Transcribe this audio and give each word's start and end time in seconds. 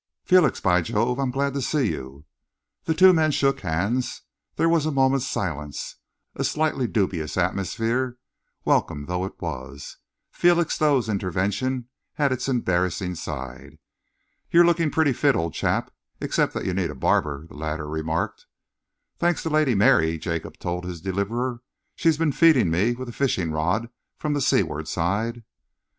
"Felix! 0.23 0.59
By 0.59 0.81
Jove, 0.81 1.19
I'm 1.19 1.29
glad 1.29 1.53
to 1.53 1.61
see 1.61 1.89
you!" 1.91 2.25
The 2.85 2.95
two 2.95 3.13
men 3.13 3.29
shook 3.29 3.59
hands. 3.59 4.23
There 4.55 4.67
was 4.67 4.87
a 4.87 4.91
moment's 4.91 5.27
silence, 5.27 5.97
a 6.33 6.43
slightly 6.43 6.87
dubious 6.87 7.37
atmosphere. 7.37 8.17
Welcome 8.65 9.05
though 9.05 9.25
it 9.25 9.39
was, 9.39 9.97
Felixstowe's 10.31 11.07
intervention 11.07 11.87
had 12.13 12.31
its 12.31 12.47
embarrassing 12.47 13.13
side. 13.13 13.77
"You're 14.49 14.65
looking 14.65 14.89
pretty 14.89 15.13
fit, 15.13 15.35
old 15.35 15.53
chap, 15.53 15.91
except 16.19 16.55
that 16.55 16.65
you 16.65 16.73
need 16.73 16.89
a 16.89 16.95
barber," 16.95 17.45
the 17.47 17.53
latter 17.53 17.87
remarked. 17.87 18.47
"Thanks 19.19 19.43
to 19.43 19.49
Lady 19.51 19.75
Mary," 19.75 20.17
Jacob 20.17 20.57
told 20.57 20.83
his 20.83 20.99
deliverer. 21.01 21.61
"She's 21.95 22.17
been 22.17 22.31
feeding 22.31 22.71
me 22.71 22.93
with 22.93 23.07
a 23.09 23.13
fishing 23.13 23.51
rod 23.51 23.87
from 24.17 24.33
the 24.33 24.41
seaward 24.41 24.87
side." 24.87 25.43